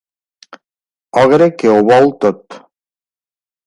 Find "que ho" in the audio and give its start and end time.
1.59-1.79